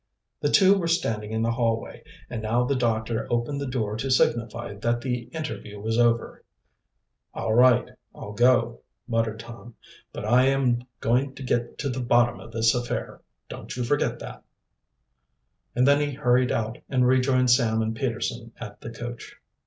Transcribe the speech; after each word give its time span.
The 0.39 0.49
two 0.49 0.75
were 0.79 0.87
standing 0.87 1.31
in 1.31 1.43
the 1.43 1.51
hallway, 1.51 2.03
and 2.27 2.41
now 2.41 2.63
the 2.65 2.75
doctor 2.75 3.27
opened 3.29 3.61
the 3.61 3.67
door 3.67 3.95
to 3.97 4.09
signify 4.09 4.73
that 4.73 4.99
the 5.01 5.25
interview 5.31 5.79
was 5.79 5.99
over. 5.99 6.43
"All 7.35 7.53
right, 7.53 7.87
I'll 8.15 8.31
go," 8.33 8.81
muttered 9.07 9.39
Tom. 9.39 9.75
"But 10.11 10.25
I 10.25 10.45
am 10.47 10.85
going 11.01 11.35
to 11.35 11.43
get 11.43 11.77
to 11.77 11.89
the 11.89 12.01
bottom 12.01 12.39
of 12.39 12.51
this 12.51 12.73
affair, 12.73 13.21
don't 13.47 13.77
you 13.77 13.83
forget 13.83 14.17
that." 14.17 14.43
And 15.75 15.87
then 15.87 15.99
he 16.01 16.13
hurried 16.15 16.51
out 16.51 16.79
and 16.89 17.05
rejoined 17.05 17.51
Sam 17.51 17.83
and 17.83 17.95
Peterson 17.95 18.53
at 18.59 18.81
the 18.81 18.89
coach. 18.89 19.35